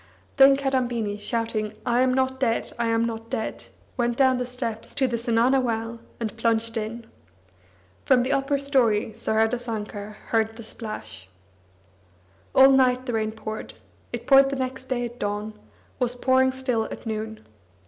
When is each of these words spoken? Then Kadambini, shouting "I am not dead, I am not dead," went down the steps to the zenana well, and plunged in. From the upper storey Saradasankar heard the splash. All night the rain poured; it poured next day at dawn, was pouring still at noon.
Then 0.37 0.57
Kadambini, 0.57 1.19
shouting 1.19 1.75
"I 1.85 2.01
am 2.01 2.11
not 2.11 2.39
dead, 2.39 2.73
I 2.79 2.87
am 2.87 3.05
not 3.05 3.29
dead," 3.29 3.65
went 3.97 4.17
down 4.17 4.37
the 4.39 4.47
steps 4.47 4.95
to 4.95 5.05
the 5.07 5.15
zenana 5.15 5.61
well, 5.61 5.99
and 6.19 6.35
plunged 6.37 6.75
in. 6.75 7.05
From 8.03 8.23
the 8.23 8.31
upper 8.31 8.57
storey 8.57 9.11
Saradasankar 9.13 10.13
heard 10.29 10.55
the 10.55 10.63
splash. 10.63 11.29
All 12.55 12.71
night 12.71 13.05
the 13.05 13.13
rain 13.13 13.31
poured; 13.31 13.75
it 14.11 14.25
poured 14.25 14.57
next 14.57 14.85
day 14.85 15.05
at 15.05 15.19
dawn, 15.19 15.53
was 15.99 16.15
pouring 16.15 16.51
still 16.51 16.85
at 16.85 17.05
noon. 17.05 17.45